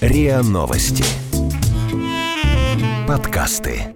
РИА 0.00 0.42
Новости. 0.42 1.04
Подкасты. 3.08 3.94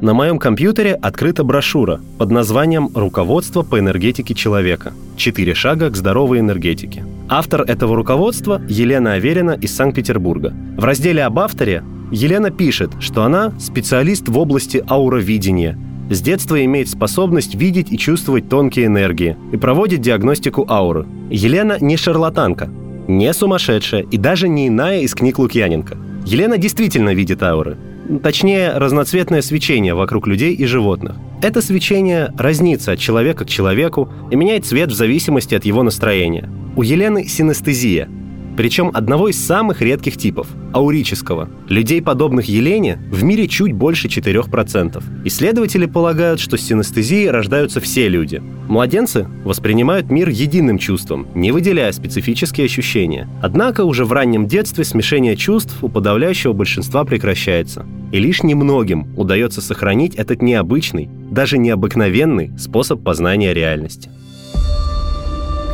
На 0.00 0.12
моем 0.12 0.38
компьютере 0.38 0.94
открыта 0.94 1.44
брошюра 1.44 2.00
под 2.18 2.30
названием 2.30 2.90
«Руководство 2.94 3.62
по 3.62 3.78
энергетике 3.78 4.34
человека. 4.34 4.92
Четыре 5.16 5.54
шага 5.54 5.90
к 5.90 5.96
здоровой 5.96 6.40
энергетике». 6.40 7.04
Автор 7.28 7.62
этого 7.62 7.96
руководства– 7.96 8.60
Елена 8.68 9.14
Аверина 9.14 9.52
из 9.52 9.74
Санкт-Петербурга. 9.74 10.52
В 10.76 10.84
разделе 10.84 11.24
об 11.24 11.38
авторе 11.38 11.82
Елена 12.10 12.50
пишет, 12.50 12.90
что 13.00 13.24
она 13.24 13.52
специалист 13.58 14.28
в 14.28 14.38
области 14.38 14.84
ауровидения, 14.86 15.78
с 16.14 16.20
детства 16.20 16.64
имеет 16.64 16.88
способность 16.88 17.54
видеть 17.54 17.92
и 17.92 17.98
чувствовать 17.98 18.48
тонкие 18.48 18.86
энергии 18.86 19.36
и 19.52 19.56
проводит 19.56 20.00
диагностику 20.00 20.66
ауры. 20.68 21.06
Елена 21.30 21.76
не 21.80 21.96
шарлатанка, 21.96 22.70
не 23.08 23.32
сумасшедшая 23.32 24.02
и 24.02 24.16
даже 24.16 24.48
не 24.48 24.68
иная 24.68 25.00
из 25.00 25.14
книг 25.14 25.38
Лукьяненко. 25.38 25.96
Елена 26.26 26.56
действительно 26.58 27.14
видит 27.14 27.42
ауры. 27.42 27.76
Точнее, 28.22 28.72
разноцветное 28.76 29.42
свечение 29.42 29.94
вокруг 29.94 30.26
людей 30.26 30.54
и 30.54 30.64
животных. 30.66 31.16
Это 31.42 31.60
свечение 31.60 32.32
разнится 32.38 32.92
от 32.92 32.98
человека 32.98 33.44
к 33.44 33.48
человеку 33.48 34.08
и 34.30 34.36
меняет 34.36 34.66
цвет 34.66 34.90
в 34.90 34.94
зависимости 34.94 35.54
от 35.54 35.64
его 35.64 35.82
настроения. 35.82 36.48
У 36.76 36.82
Елены 36.82 37.26
синестезия– 37.26 38.08
причем 38.56 38.90
одного 38.94 39.28
из 39.28 39.44
самых 39.44 39.82
редких 39.82 40.16
типов– 40.16 40.46
аурического. 40.72 41.48
Людей, 41.68 42.00
подобных 42.00 42.46
Елене, 42.46 42.98
в 43.10 43.24
мире 43.24 43.48
чуть 43.48 43.72
больше 43.72 44.08
4%. 44.08 45.02
Исследователи 45.24 45.86
полагают, 45.86 46.40
что 46.40 46.56
с 46.56 46.62
синестезией 46.62 47.30
рождаются 47.30 47.80
все 47.80 48.08
люди. 48.08 48.42
Младенцы 48.68 49.26
воспринимают 49.44 50.10
мир 50.10 50.28
единым 50.28 50.78
чувством, 50.78 51.26
не 51.34 51.52
выделяя 51.52 51.92
специфические 51.92 52.66
ощущения. 52.66 53.28
Однако 53.42 53.84
уже 53.84 54.04
в 54.04 54.12
раннем 54.12 54.46
детстве 54.46 54.84
смешение 54.84 55.36
чувств 55.36 55.76
у 55.82 55.88
подавляющего 55.88 56.52
большинства 56.52 57.04
прекращается. 57.04 57.86
И 58.12 58.18
лишь 58.18 58.42
немногим 58.42 59.08
удается 59.16 59.60
сохранить 59.60 60.14
этот 60.14 60.42
необычный, 60.42 61.08
даже 61.30 61.58
необыкновенный 61.58 62.52
способ 62.58 63.02
познания 63.02 63.52
реальности. 63.52 64.10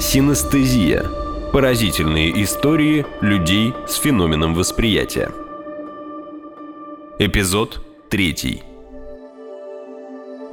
Синестезия– 0.00 1.04
Поразительные 1.52 2.44
истории 2.44 3.04
людей 3.20 3.74
с 3.88 3.96
феноменом 3.96 4.54
восприятия. 4.54 5.32
Эпизод 7.18 7.84
3. 8.08 8.62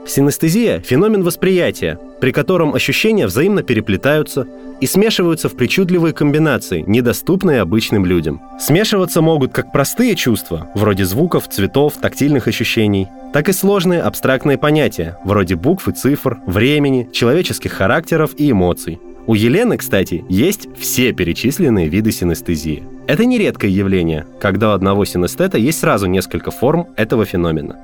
Синестезия– 0.07 0.79
феномен 0.83 1.21
восприятия, 1.21 1.99
при 2.19 2.31
котором 2.31 2.73
ощущения 2.73 3.27
взаимно 3.27 3.61
переплетаются 3.61 4.47
и 4.81 4.87
смешиваются 4.87 5.49
в 5.49 5.55
причудливые 5.55 6.15
комбинации, 6.15 6.83
недоступные 6.87 7.61
обычным 7.61 8.03
людям. 8.03 8.41
Смешиваться 8.59 9.21
могут 9.21 9.53
как 9.53 9.71
простые 9.71 10.15
чувства, 10.15 10.67
вроде 10.73 11.05
звуков, 11.05 11.47
цветов, 11.47 11.93
тактильных 12.01 12.47
ощущений, 12.47 13.07
так 13.33 13.49
и 13.49 13.53
сложные 13.53 14.01
абстрактные 14.01 14.57
понятия, 14.57 15.19
вроде 15.23 15.55
букв 15.55 15.87
и 15.87 15.91
цифр, 15.91 16.39
времени, 16.47 17.07
человеческих 17.13 17.73
характеров 17.73 18.31
и 18.35 18.49
эмоций. 18.49 18.99
У 19.27 19.35
Елены, 19.35 19.75
кстати, 19.75 20.23
есть 20.29 20.69
все 20.77 21.11
перечисленные 21.11 21.89
виды 21.89 22.13
синестезии. 22.13 22.83
Это 23.07 23.25
не 23.25 23.37
редкое 23.37 23.69
явление, 23.69 24.25
когда 24.39 24.69
у 24.69 24.73
одного 24.73 25.03
синестета 25.03 25.57
есть 25.57 25.81
сразу 25.81 26.07
несколько 26.07 26.49
форм 26.49 26.87
этого 26.95 27.25
феномена. 27.25 27.75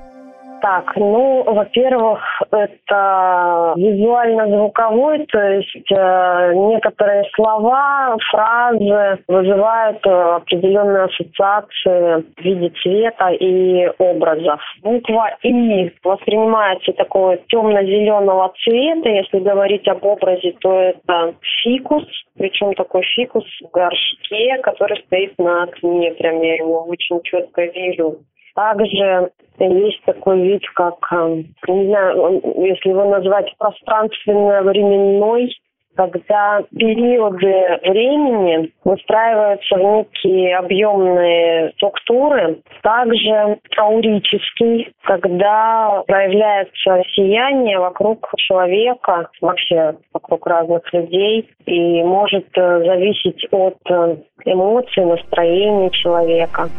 Так, 0.64 0.96
ну, 0.96 1.44
во-первых, 1.44 2.22
это 2.50 3.74
визуально-звуковой, 3.76 5.26
то 5.26 5.42
есть 5.56 5.92
э, 5.92 6.54
некоторые 6.56 7.26
слова, 7.36 8.16
фразы 8.32 9.22
вызывают 9.28 10.00
э, 10.08 10.10
определенные 10.10 11.04
ассоциации 11.04 12.24
в 12.38 12.42
виде 12.42 12.72
цвета 12.82 13.32
и 13.32 13.92
образов. 13.98 14.62
Буква 14.82 15.36
И 15.44 15.92
воспринимается 16.02 16.94
такого 16.94 17.36
темно-зеленого 17.50 18.54
цвета. 18.64 19.10
Если 19.10 19.40
говорить 19.40 19.86
об 19.90 20.06
образе, 20.06 20.54
то 20.62 20.80
это 20.80 21.34
фикус, 21.62 22.06
причем 22.38 22.74
такой 22.76 23.04
фикус 23.18 23.44
в 23.62 23.70
горшке, 23.70 24.60
который 24.64 25.04
стоит 25.08 25.38
на 25.38 25.64
окне. 25.64 26.12
Прям 26.12 26.42
я 26.42 26.56
его 26.56 26.86
очень 26.86 27.22
четко 27.24 27.66
вижу. 27.66 28.20
Также 28.56 29.32
есть 29.60 30.04
такой 30.06 30.42
вид, 30.42 30.64
как, 30.76 30.96
э, 31.12 31.44
не 31.68 31.88
знаю, 31.88 32.42
если 32.58 32.90
его 32.90 33.06
назвать 33.06 33.54
пространственно-временной, 33.58 35.50
когда 35.96 36.64
периоды 36.76 37.80
времени 37.84 38.72
выстраиваются 38.84 39.76
в 39.76 39.80
некие 39.80 40.58
объемные 40.58 41.72
структуры. 41.76 42.62
Также 42.82 43.60
аурический, 43.78 44.92
когда 45.04 46.04
проявляется 46.08 47.04
сияние 47.16 47.80
вокруг 47.80 48.28
человека, 48.38 49.30
вообще 49.42 49.96
вокруг 50.14 50.46
разных 50.48 50.92
людей, 50.94 51.50
и 51.66 52.04
может 52.04 52.48
э, 52.56 52.86
зависеть 52.86 53.46
от 53.52 53.78
э, 53.90 54.18
эмоций, 54.46 55.06
настроения 55.06 55.90
человека. 55.92 56.70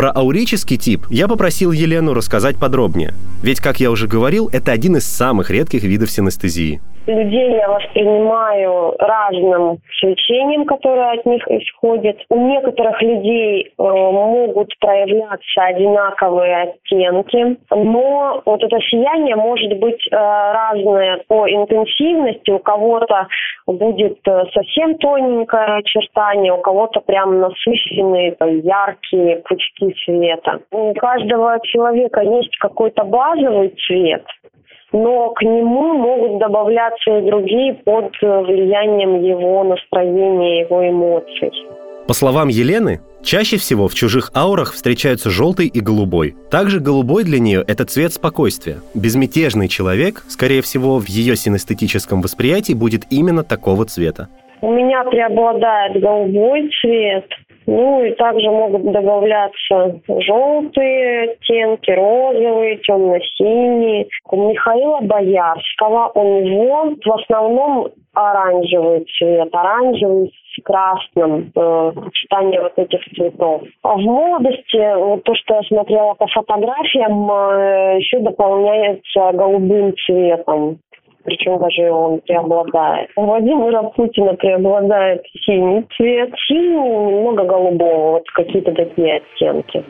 Про 0.00 0.12
аурический 0.12 0.78
тип 0.78 1.06
я 1.10 1.28
попросил 1.28 1.72
Елену 1.72 2.14
рассказать 2.14 2.56
подробнее. 2.56 3.12
Ведь, 3.42 3.60
как 3.60 3.80
я 3.80 3.90
уже 3.90 4.08
говорил, 4.08 4.48
это 4.50 4.72
один 4.72 4.96
из 4.96 5.04
самых 5.04 5.50
редких 5.50 5.82
видов 5.82 6.10
синестезии 6.10 6.80
людей 7.10 7.50
я 7.52 7.68
воспринимаю 7.68 8.94
разным 8.98 9.78
свечением, 10.00 10.64
которое 10.64 11.12
от 11.12 11.26
них 11.26 11.46
исходит. 11.48 12.18
У 12.28 12.36
некоторых 12.36 13.00
людей 13.02 13.64
э, 13.66 13.82
могут 13.82 14.72
проявляться 14.78 15.62
одинаковые 15.62 16.62
оттенки, 16.62 17.56
но 17.70 18.42
вот 18.44 18.62
это 18.62 18.78
сияние 18.90 19.36
может 19.36 19.78
быть 19.78 20.00
э, 20.10 20.16
разное 20.16 21.22
по 21.28 21.48
интенсивности. 21.48 22.50
У 22.50 22.58
кого-то 22.58 23.28
будет 23.66 24.18
э, 24.26 24.44
совсем 24.52 24.96
тоненькое 24.98 25.78
очертание, 25.78 26.52
у 26.52 26.60
кого-то 26.60 27.00
прям 27.00 27.40
насыщенные, 27.40 28.36
яркие 28.62 29.42
пучки 29.48 29.94
света. 30.04 30.60
У 30.70 30.94
каждого 30.94 31.58
человека 31.64 32.20
есть 32.22 32.56
какой-то 32.58 33.04
базовый 33.04 33.74
цвет, 33.86 34.24
но 34.92 35.30
к 35.30 35.42
нему 35.42 35.94
могут 35.94 36.38
добавляться 36.38 37.18
и 37.18 37.26
другие 37.26 37.74
под 37.74 38.12
влиянием 38.20 39.22
его 39.22 39.64
настроения, 39.64 40.60
его 40.62 40.88
эмоций. 40.88 41.52
По 42.06 42.14
словам 42.14 42.48
Елены, 42.48 43.00
чаще 43.22 43.56
всего 43.56 43.86
в 43.86 43.94
чужих 43.94 44.32
аурах 44.34 44.72
встречаются 44.72 45.30
желтый 45.30 45.68
и 45.68 45.80
голубой. 45.80 46.34
Также 46.50 46.80
голубой 46.80 47.22
для 47.22 47.38
нее– 47.38 47.62
это 47.68 47.84
цвет 47.84 48.12
спокойствия. 48.12 48.78
Безмятежный 48.94 49.68
человек, 49.68 50.24
скорее 50.26 50.62
всего, 50.62 50.98
в 50.98 51.08
ее 51.08 51.36
синестетическом 51.36 52.20
восприятии 52.20 52.72
будет 52.72 53.02
именно 53.10 53.44
такого 53.44 53.84
цвета. 53.84 54.28
У 54.60 54.72
меня 54.72 55.04
преобладает 55.04 56.02
голубой 56.02 56.68
цвет, 56.80 57.26
ну 57.70 58.02
и 58.02 58.10
также 58.14 58.50
могут 58.50 58.82
добавляться 58.82 60.00
желтые 60.08 61.30
оттенки, 61.30 61.90
розовые, 61.92 62.78
темно-синие. 62.78 64.08
У 64.28 64.50
Михаила 64.50 65.00
Боярского 65.02 66.10
у 66.14 66.40
него 66.40 66.96
в 67.04 67.12
основном 67.12 67.88
оранжевый 68.12 69.06
цвет, 69.16 69.54
оранжевый 69.54 70.32
с 70.32 70.62
красным, 70.64 71.52
э, 71.54 71.92
сочетание 71.94 72.60
вот 72.60 72.72
этих 72.76 73.04
цветов. 73.14 73.62
А 73.84 73.94
в 73.94 74.00
молодости, 74.00 74.96
вот 74.96 75.22
то, 75.22 75.34
что 75.36 75.54
я 75.54 75.62
смотрела 75.62 76.14
по 76.14 76.26
фотографиям, 76.26 77.30
э, 77.30 77.98
еще 77.98 78.18
дополняется 78.18 79.30
голубым 79.32 79.94
цветом 80.04 80.80
причем 81.24 81.58
даже 81.58 81.90
он 81.90 82.20
преобладает. 82.20 83.10
У 83.16 83.24
Владимира 83.24 83.82
Путина 83.82 84.34
преобладает 84.34 85.22
синий 85.44 85.86
цвет, 85.96 86.30
синий, 86.48 87.12
немного 87.12 87.44
голубого, 87.44 88.10
вот 88.12 88.30
какие-то 88.34 88.72
такие 88.72 89.16
оттенки. 89.16 89.84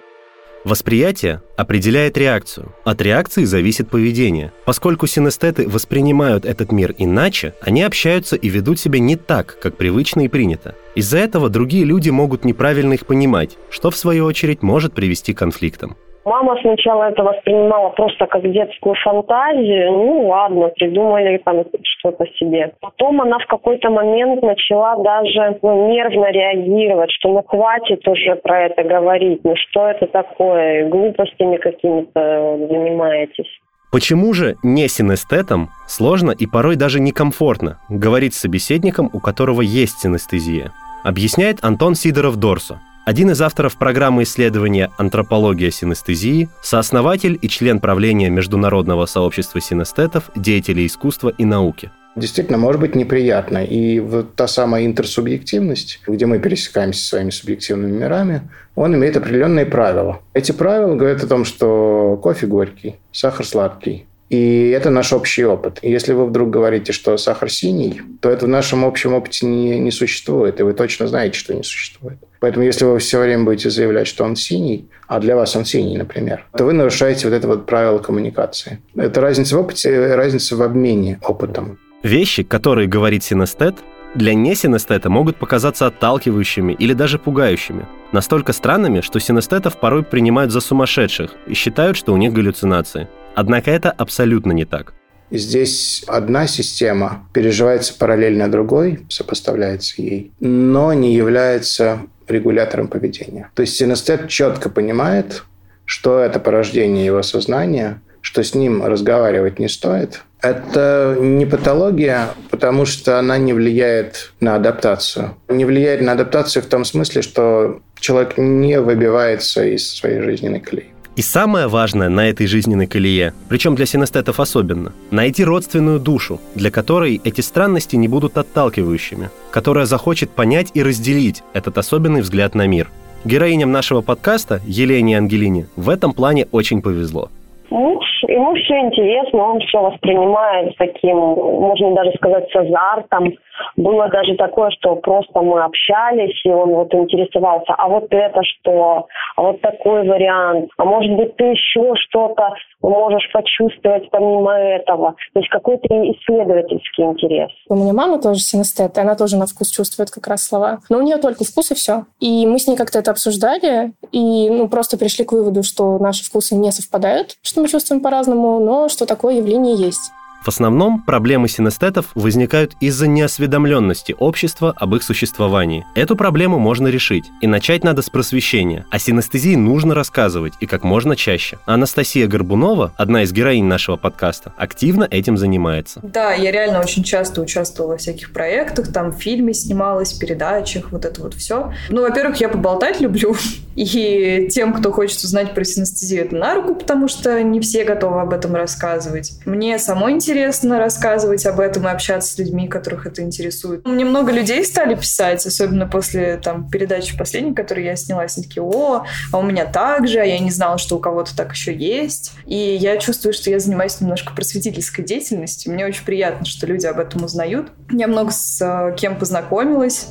Восприятие 0.63 1.41
определяет 1.57 2.19
реакцию. 2.19 2.75
От 2.85 3.01
реакции 3.01 3.45
зависит 3.45 3.89
поведение. 3.89 4.53
Поскольку 4.67 5.07
синестеты 5.07 5.67
воспринимают 5.67 6.45
этот 6.45 6.71
мир 6.71 6.95
иначе, 6.99 7.55
они 7.63 7.83
общаются 7.83 8.37
и 8.37 8.49
ведут 8.51 8.79
себя 8.79 8.99
не 8.99 9.17
так, 9.17 9.59
как 9.59 9.79
привычно 9.79 10.21
и 10.21 10.29
принято. 10.29 10.75
Из-за 10.95 11.17
этого 11.17 11.49
другие 11.49 11.85
люди 11.85 12.11
могут 12.11 12.45
неправильно 12.45 12.93
их 12.93 13.07
понимать, 13.07 13.57
что 13.71 13.91
в 13.91 13.97
свою 13.97 14.27
очередь 14.27 14.63
может 14.63 14.93
привести 14.93 15.33
к 15.33 15.39
конфликтам. 15.39 15.97
Мама 16.25 16.57
сначала 16.61 17.11
это 17.11 17.23
воспринимала 17.23 17.91
просто 17.91 18.27
как 18.27 18.43
детскую 18.43 18.95
фантазию. 19.03 19.91
Ну 19.93 20.29
ладно, 20.29 20.69
придумали 20.69 21.39
там 21.39 21.65
что-то 21.83 22.27
себе. 22.39 22.75
Потом 22.81 23.23
она 23.23 23.39
в 23.39 23.47
какой-то 23.47 23.91
момент 23.91 24.43
начала 24.43 24.97
даже 24.97 25.59
ну, 25.63 25.89
нервно 25.89 26.31
реагировать, 26.31 27.11
что 27.11 27.31
ну 27.31 27.43
хватит 27.43 28.07
уже 28.07 28.37
про 28.37 28.67
это 28.67 28.83
говорить. 28.83 29.41
Ну 29.45 29.55
что 29.57 29.89
это 29.89 30.07
такое? 30.07 30.89
Глупостями 30.91 31.57
какими-то 31.57 32.59
занимаетесь. 32.69 33.61
Почему 33.91 34.33
же 34.35 34.55
не 34.63 34.89
синестетам 34.89 35.71
сложно 35.89 36.31
и 36.31 36.47
порой 36.47 36.77
даже 36.77 37.01
некомфортно 37.01 37.79
говорить 37.89 38.35
с 38.35 38.41
собеседником, 38.41 39.11
у 39.13 39.21
которого 39.21 39.63
есть 39.63 39.99
синестезия? 39.99 40.71
Объясняет 41.03 41.65
Антон 41.65 41.95
Сидоров-Дорсо, 41.95 42.79
один 43.05 43.31
из 43.31 43.41
авторов 43.41 43.77
программы 43.77 44.25
исследования 44.25 44.91
«Антропология 44.99 45.71
синестезии», 45.71 46.49
сооснователь 46.63 47.39
и 47.41 47.49
член 47.49 47.81
правления 47.81 48.31
Международного 48.31 49.07
сообщества 49.07 49.61
синестетов, 49.61 50.31
деятелей 50.37 50.87
искусства 50.87 51.33
и 51.37 51.45
науки. 51.45 51.91
Действительно, 52.17 52.59
может 52.59 52.81
быть 52.81 52.97
неприятно. 52.97 53.65
И 53.65 54.01
вот 54.01 54.35
та 54.35 54.49
самая 54.49 54.85
интерсубъективность, 54.85 56.01
где 56.07 56.27
мы 56.27 56.41
пересекаемся 56.41 57.05
своими 57.05 57.31
субъективными 57.31 57.99
мирами, 57.99 58.51
он 58.75 58.95
имеет 58.95 59.17
определенные 59.17 59.65
правила. 59.65 60.21
Эти 60.35 60.53
правила 60.53 60.95
говорят 60.97 61.23
о 61.23 61.29
том, 61.29 61.45
что 61.45 62.19
кофе 62.23 62.47
горький, 62.47 62.97
сахар 63.13 63.47
сладкий, 63.47 64.07
и 64.31 64.71
это 64.71 64.91
наш 64.91 65.13
общий 65.13 65.45
опыт. 65.45 65.81
И 65.83 65.91
если 65.91 66.13
вы 66.13 66.25
вдруг 66.27 66.51
говорите, 66.51 66.93
что 66.93 67.17
сахар 67.17 67.51
синий, 67.51 68.01
то 68.21 68.31
это 68.31 68.47
в 68.47 68.49
нашем 68.49 68.85
общем 68.85 69.13
опыте 69.13 69.45
не, 69.45 69.81
не 69.81 69.91
существует, 69.91 70.61
и 70.61 70.63
вы 70.63 70.73
точно 70.73 71.09
знаете, 71.09 71.37
что 71.37 71.53
не 71.53 71.65
существует. 71.65 72.19
Поэтому 72.39 72.65
если 72.65 72.85
вы 72.85 73.01
все 73.01 73.21
время 73.21 73.45
будете 73.45 73.71
заявлять, 73.71 74.07
что 74.07 74.25
он 74.25 74.37
синий, 74.37 74.89
а 75.09 75.19
для 75.19 75.35
вас 75.35 75.57
он 75.57 75.65
синий, 75.65 75.99
например, 75.99 76.47
то 76.57 76.65
вы 76.65 76.73
нарушаете 76.73 77.29
вот 77.29 77.35
это 77.35 77.49
вот 77.49 77.67
правило 77.67 77.99
коммуникации. 77.99 78.79
Это 78.95 79.21
разница 79.21 79.57
в 79.57 79.61
опыте, 79.61 80.15
разница 80.15 80.57
в 80.57 80.63
обмене 80.63 81.19
опытом. 81.23 81.79
Вещи, 82.05 82.45
которые 82.45 82.87
говорит 82.87 83.25
синестет, 83.25 83.75
для 84.15 84.35
несинестета 84.35 85.11
могут 85.11 85.37
показаться 85.37 85.87
отталкивающими 85.87 86.73
или 86.73 86.95
даже 86.95 87.19
пугающими. 87.19 87.87
Настолько 88.13 88.53
странными, 88.53 89.03
что 89.03 89.19
синестетов 89.21 89.79
порой 89.79 90.03
принимают 90.03 90.53
за 90.53 90.61
сумасшедших 90.61 91.33
и 91.47 91.55
считают, 91.55 91.97
что 91.97 92.13
у 92.13 92.17
них 92.17 92.33
галлюцинации. 92.33 93.09
Однако 93.41 93.71
это 93.71 93.91
абсолютно 93.91 94.53
не 94.53 94.67
так. 94.67 94.93
Здесь 95.31 96.05
одна 96.07 96.47
система 96.47 97.27
переживается 97.33 97.95
параллельно 97.99 98.51
другой, 98.51 99.07
сопоставляется 99.09 100.03
ей, 100.03 100.33
но 100.41 100.93
не 100.93 101.15
является 101.15 102.01
регулятором 102.29 102.89
поведения. 102.89 103.51
То 103.55 103.63
есть 103.63 103.77
синестет 103.77 104.29
четко 104.29 104.69
понимает, 104.69 105.45
что 105.87 106.19
это 106.19 106.39
порождение 106.39 107.07
его 107.07 107.23
сознания, 107.23 108.03
что 108.21 108.45
с 108.45 108.55
ним 108.55 108.85
разговаривать 108.85 109.59
не 109.59 109.71
стоит. 109.71 110.21
Это 110.43 111.17
не 111.19 111.47
патология, 111.47 112.29
потому 112.51 112.85
что 112.85 113.19
она 113.19 113.39
не 113.39 113.55
влияет 113.55 114.33
на 114.41 114.57
адаптацию. 114.57 115.35
Не 115.49 115.65
влияет 115.65 116.03
на 116.03 116.13
адаптацию 116.13 116.63
в 116.63 116.67
том 116.67 116.85
смысле, 116.85 117.23
что 117.23 117.81
человек 117.99 118.37
не 118.37 118.79
выбивается 118.79 119.65
из 119.65 119.91
своей 119.91 120.21
жизненной 120.21 120.61
колеи. 120.61 120.91
И 121.21 121.23
самое 121.23 121.67
важное 121.67 122.09
на 122.09 122.31
этой 122.31 122.47
жизненной 122.47 122.87
колее, 122.87 123.35
причем 123.51 123.75
для 123.75 123.85
синестетов 123.85 124.41
особенно, 124.41 124.95
найти 125.11 125.45
родственную 125.45 126.01
душу, 126.01 126.41
для 126.55 126.71
которой 126.71 127.21
эти 127.23 127.43
странности 127.43 127.95
не 127.95 128.09
будут 128.09 128.39
отталкивающими, 128.39 129.29
которая 129.51 129.85
захочет 129.85 130.31
понять 130.31 130.71
и 130.73 130.83
разделить 130.83 131.43
этот 131.53 131.77
особенный 131.77 132.23
взгляд 132.23 132.55
на 132.55 132.67
мир. 132.67 132.89
Героиням 133.27 133.71
нашего 133.71 134.01
подкаста, 134.01 134.63
Елене 134.67 135.13
и 135.13 135.17
Ангелине, 135.17 135.67
в 135.77 135.91
этом 135.91 136.15
плане 136.15 136.49
очень 136.53 136.81
повезло– 136.81 137.31
Муж, 137.71 138.05
ему 138.29 138.55
все 138.55 138.79
интересно, 138.81 139.53
он 139.53 139.61
все 139.61 139.81
воспринимает 139.81 140.77
таким, 140.77 141.17
можно 141.17 141.95
даже 141.95 142.13
сказать, 142.17 142.51
с 142.51 142.57
азартом. 142.57 143.35
Было 143.77 144.09
даже 144.09 144.37
такое, 144.37 144.71
что 144.71 144.97
просто 144.97 145.41
мы 145.43 145.63
общались, 145.63 146.41
и 146.45 146.51
он 146.51 146.71
вот 146.71 146.95
интересовался, 146.95 147.75
а 147.77 147.89
вот 147.89 148.07
это 148.11 148.43
что, 148.43 149.07
а 149.37 149.43
вот 149.43 149.61
такой 149.61 150.09
вариант, 150.09 150.71
а 150.79 150.85
может 150.85 151.13
быть 151.15 151.37
ты 151.37 151.45
еще 151.45 151.95
что-то 151.97 152.55
можешь 152.83 153.31
почувствовать 153.33 154.09
помимо 154.11 154.53
этого. 154.53 155.15
То 155.35 155.41
есть 155.41 155.51
какой-то 155.51 155.89
исследовательский 155.89 157.05
интерес. 157.05 157.51
У 157.69 157.75
меня 157.75 157.93
мама 157.93 158.21
тоже 158.21 158.41
синестет, 158.41 158.97
и 158.97 159.01
она 159.01 159.15
тоже 159.15 159.37
на 159.37 159.47
вкус 159.47 159.71
чувствует 159.71 160.11
как 160.11 160.27
раз 160.27 160.43
слова. 160.43 160.79
Но 160.89 160.99
у 160.99 161.03
нее 161.03 161.19
только 161.19 161.45
вкус 161.45 161.71
и 161.71 161.75
все. 161.75 162.05
И 162.19 162.47
мы 162.47 162.59
с 162.59 162.67
ней 162.67 162.77
как-то 162.77 162.99
это 162.99 163.11
обсуждали, 163.11 163.93
и 164.13 164.49
ну, 164.51 164.69
просто 164.69 164.99
пришли 164.99 165.25
к 165.25 165.33
выводу, 165.33 165.63
что 165.63 165.99
наши 165.99 166.25
вкусы 166.25 166.55
не 166.55 166.73
совпадают, 166.73 167.37
что 167.43 167.61
мы 167.61 167.69
чувствуем 167.69 168.03
по-разному, 168.11 168.59
но 168.59 168.89
что 168.89 169.07
такое 169.07 169.37
явление 169.37 169.77
есть. 169.77 170.13
В 170.43 170.49
основном 170.49 171.03
проблемы 171.03 171.49
синестетов 171.49 172.07
возникают 172.15 172.75
из-за 172.81 173.07
неосведомленности 173.07 174.17
общества 174.19 174.73
об 174.75 174.95
их 174.95 175.03
существовании. 175.03 175.85
Эту 175.95 176.17
проблему 176.17 176.59
можно 176.59 176.89
решить, 176.89 177.27
и 177.43 177.47
начать 177.47 177.85
надо 177.85 178.01
с 178.01 178.09
просвещения. 178.09 178.87
О 178.91 178.99
синестезии 178.99 179.55
нужно 179.55 179.95
рассказывать, 179.95 180.55
и 180.59 180.67
как 180.67 180.83
можно 180.83 181.15
чаще. 181.15 181.59
Анастасия 181.67 182.27
Горбунова, 182.27 182.95
одна 182.97 183.25
из 183.25 183.33
героинь 183.33 183.67
нашего 183.67 183.97
подкаста, 183.97 184.55
активно 184.57 185.07
этим 185.11 185.37
занимается. 185.37 186.01
Да, 186.03 186.33
я 186.33 186.51
реально 186.51 186.81
очень 186.81 187.05
часто 187.05 187.43
участвовала 187.43 187.93
во 187.93 187.97
всяких 187.99 188.33
проектах, 188.33 188.91
там 188.91 189.13
в 189.13 189.17
фильме 189.17 189.53
снималась, 189.53 190.15
передачах, 190.15 190.91
вот 190.91 191.05
это 191.05 191.21
вот 191.21 191.35
все. 191.35 191.75
Ну, 191.91 192.01
во-первых, 192.01 192.41
я 192.41 192.49
поболтать 192.49 192.99
люблю, 193.03 193.37
и 193.77 194.49
тем, 194.51 194.73
кто 194.73 194.91
хочет 194.91 195.23
узнать 195.23 195.55
про 195.55 195.65
синестезию, 195.65 196.25
это 196.25 196.35
на 196.35 196.55
руку, 196.55 196.77
потому 196.77 197.09
что 197.09 197.43
не 197.43 197.61
все 197.61 197.85
готовы 197.85 198.23
об 198.23 198.33
этом 198.33 198.55
рассказывать. 198.55 199.33
Мне 199.45 199.79
самой 199.79 200.13
интересно 200.13 200.30
интересно 200.31 200.79
рассказывать 200.79 201.45
об 201.45 201.59
этом 201.59 201.89
и 201.89 201.91
общаться 201.91 202.33
с 202.33 202.39
людьми, 202.39 202.69
которых 202.69 203.05
это 203.05 203.23
интересует. 203.23 203.85
Мне 203.85 204.05
много 204.05 204.31
людей 204.31 204.65
стали 204.65 204.95
писать, 204.95 205.45
особенно 205.45 205.89
после 205.89 206.37
там, 206.37 206.71
передачи 206.71 207.19
последней, 207.19 207.53
которую 207.53 207.85
я 207.85 207.97
снялась, 207.97 208.37
они 208.37 208.47
такие, 208.47 208.63
о, 208.63 209.05
а 209.33 209.39
у 209.39 209.43
меня 209.43 209.65
так 209.65 210.07
же, 210.07 210.21
а 210.21 210.25
я 210.25 210.39
не 210.39 210.53
знала, 210.53 210.79
что 210.79 210.97
у 210.97 211.01
кого-то 211.01 211.37
так 211.37 211.53
еще 211.53 211.75
есть. 211.75 212.33
И 212.47 212.57
я 212.57 212.97
чувствую, 212.99 213.33
что 213.33 213.51
я 213.51 213.59
занимаюсь 213.59 214.01
немножко 214.01 214.33
просветительской 214.33 215.05
деятельностью. 215.05 215.73
Мне 215.73 215.85
очень 215.85 216.05
приятно, 216.05 216.47
что 216.47 216.65
люди 216.67 216.87
об 216.87 217.01
этом 217.01 217.25
узнают. 217.25 217.73
Я 217.91 218.07
много 218.07 218.31
с 218.31 218.61
э, 218.63 218.95
кем 218.97 219.19
познакомилась. 219.19 220.07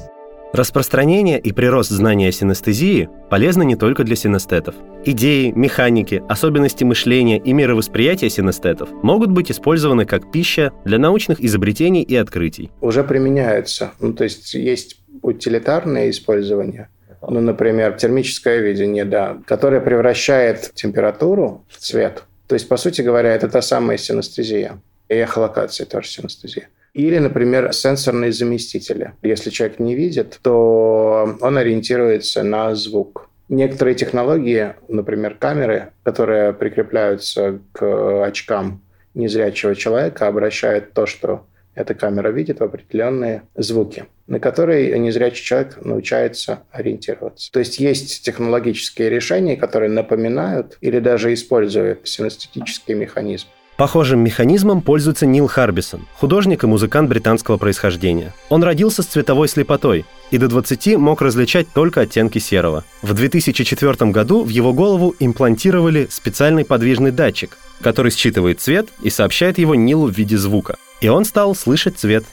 Распространение 0.52 1.40
и 1.40 1.52
прирост 1.52 1.92
знания 1.92 2.30
о 2.30 2.32
синестезии 2.32 3.08
полезны 3.30 3.64
не 3.64 3.76
только 3.76 4.04
для 4.04 4.16
синестетов. 4.16 4.74
Идеи, 5.06 5.52
механики, 5.56 6.24
особенности 6.28 6.84
мышления 6.84 7.38
и 7.38 7.54
мировосприятия 7.54 8.30
синестетов 8.30 8.90
могут 9.04 9.30
быть 9.30 9.52
использованы 9.52 10.06
как 10.06 10.32
пища 10.32 10.72
для 10.86 10.98
научных 10.98 11.40
изобретений 11.40 12.02
и 12.02 12.16
открытий. 12.16 12.72
Уже 12.82 13.04
применяются. 13.04 13.92
Ну, 14.00 14.14
то 14.14 14.24
есть 14.24 14.56
есть 14.56 15.00
утилитарное 15.22 16.10
использование, 16.10 16.90
ну, 17.22 17.42
например, 17.42 17.94
термическое 17.94 18.58
видение, 18.58 19.06
да, 19.06 19.38
которое 19.46 19.82
превращает 19.82 20.74
температуру 20.74 21.64
в 21.70 21.78
цвет. 21.78 22.24
То 22.48 22.56
есть, 22.56 22.68
по 22.68 22.78
сути 22.78 23.04
говоря, 23.04 23.36
это 23.36 23.50
та 23.50 23.62
самая 23.62 24.00
синестезия. 24.00 24.82
И 25.10 25.14
эхолокация 25.14 25.86
тоже 25.86 26.08
синестезия. 26.08 26.70
Или, 26.94 27.20
например, 27.20 27.72
сенсорные 27.74 28.32
заместители. 28.32 29.14
Если 29.22 29.50
человек 29.50 29.80
не 29.80 29.96
видит, 29.96 30.40
то 30.42 31.38
он 31.42 31.58
ориентируется 31.58 32.44
на 32.44 32.76
звук. 32.76 33.30
Некоторые 33.48 33.96
технологии, 33.96 34.76
например, 34.88 35.36
камеры, 35.36 35.92
которые 36.04 36.54
прикрепляются 36.54 37.60
к 37.72 38.24
очкам 38.24 38.82
незрячего 39.14 39.76
человека, 39.76 40.28
обращают 40.28 40.94
то, 40.94 41.06
что 41.06 41.46
эта 41.76 41.94
камера 41.94 42.30
видит, 42.30 42.60
в 42.60 42.64
определенные 42.64 43.44
звуки, 43.56 44.06
на 44.28 44.40
которые 44.40 44.98
незрячий 45.00 45.44
человек 45.44 45.78
научается 45.84 46.64
ориентироваться. 46.72 47.52
То 47.52 47.60
есть 47.60 47.80
есть 47.80 48.24
технологические 48.24 49.10
решения, 49.10 49.56
которые 49.56 49.90
напоминают 49.90 50.78
или 50.82 51.00
даже 51.00 51.34
используют 51.34 52.08
синестетический 52.08 52.96
механизм. 52.96 53.48
Похожим 53.80 54.20
механизмом 54.20 54.82
пользуется 54.82 55.26
Нил 55.26 55.48
Харбисон, 55.48 56.06
художник 56.14 56.66
и 56.66 56.68
музыкант 56.68 57.08
британского 57.08 57.56
происхождения. 57.56 58.34
Он 58.50 58.62
родился 58.62 59.04
с 59.04 59.06
цветовой 59.06 59.48
слепотой 59.48 60.06
и 60.32 60.38
до 60.38 60.50
20 60.50 60.98
мог 60.98 61.22
различать 61.22 61.72
только 61.72 62.02
оттенки 62.02 62.40
серого. 62.40 62.84
В 63.02 63.14
2004 63.14 64.12
году 64.12 64.44
в 64.44 64.50
его 64.50 64.74
голову 64.74 65.16
имплантировали 65.22 66.10
специальный 66.12 66.66
подвижный 66.66 67.12
датчик, 67.12 67.58
который 67.80 68.12
считывает 68.12 68.60
цвет 68.60 68.90
и 69.02 69.10
сообщает 69.10 69.58
его 69.58 69.76
Нилу 69.76 70.08
в 70.08 70.14
виде 70.14 70.38
звука. 70.38 70.76
И 71.00 71.08
он 71.08 71.24
стал 71.24 71.56
слышать 71.56 71.98
цвет. 71.98 72.26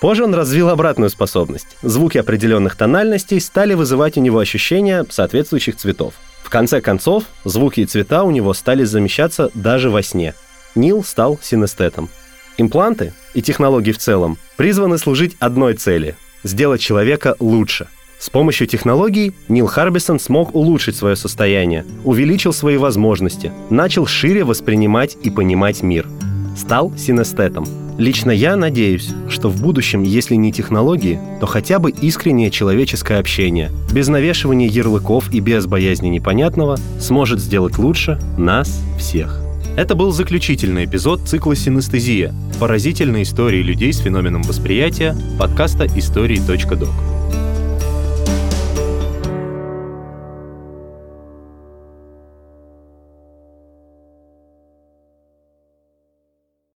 Позже 0.00 0.22
он 0.22 0.32
развил 0.32 0.68
обратную 0.68 1.10
способность. 1.10 1.76
Звуки 1.82 2.18
определенных 2.18 2.76
тональностей 2.76 3.40
стали 3.40 3.74
вызывать 3.74 4.16
у 4.16 4.20
него 4.20 4.38
ощущения 4.38 5.04
соответствующих 5.10 5.74
цветов. 5.74 6.14
В 6.44 6.50
конце 6.50 6.80
концов, 6.80 7.24
звуки 7.42 7.80
и 7.80 7.84
цвета 7.84 8.22
у 8.22 8.30
него 8.30 8.54
стали 8.54 8.84
замещаться 8.84 9.50
даже 9.54 9.90
во 9.90 10.00
сне– 10.00 10.34
Нил 10.74 11.04
стал 11.04 11.38
синестетом. 11.42 12.08
Импланты 12.56 13.12
и 13.34 13.42
технологии 13.42 13.92
в 13.92 13.98
целом 13.98 14.38
призваны 14.56 14.98
служить 14.98 15.36
одной 15.40 15.74
цели– 15.74 16.16
сделать 16.44 16.80
человека 16.80 17.36
лучше. 17.40 17.88
С 18.18 18.30
помощью 18.30 18.66
технологий 18.66 19.34
Нил 19.48 19.66
Харбисон 19.66 20.20
смог 20.20 20.54
улучшить 20.54 20.96
свое 20.96 21.16
состояние, 21.16 21.84
увеличил 22.04 22.52
свои 22.52 22.76
возможности, 22.76 23.52
начал 23.70 24.06
шире 24.06 24.44
воспринимать 24.44 25.16
и 25.22 25.30
понимать 25.30 25.82
мир. 25.82 26.08
Стал 26.56 26.92
синестетом. 26.96 27.66
Лично 27.98 28.30
я 28.30 28.56
надеюсь, 28.56 29.10
что 29.28 29.48
в 29.48 29.60
будущем, 29.60 30.02
если 30.02 30.34
не 30.36 30.52
технологии, 30.52 31.20
то 31.40 31.46
хотя 31.46 31.78
бы 31.78 31.90
искреннее 31.90 32.50
человеческое 32.50 33.18
общение, 33.18 33.70
без 33.92 34.08
навешивания 34.08 34.68
ярлыков 34.68 35.32
и 35.32 35.40
без 35.40 35.66
боязни 35.66 36.08
непонятного, 36.08 36.78
сможет 36.98 37.40
сделать 37.40 37.78
лучше 37.78 38.18
нас 38.38 38.80
всех. 38.98 39.40
Это 39.76 39.96
был 39.96 40.12
заключительный 40.12 40.84
эпизод 40.84 41.22
цикла 41.26 41.56
«Синестезия»— 41.56 42.32
поразительные 42.60 43.24
истории 43.24 43.60
людей 43.60 43.92
с 43.92 43.98
феноменом 43.98 44.42
восприятия 44.42 45.16
подкаста 45.36 45.86
«Истории.док». 45.86 47.13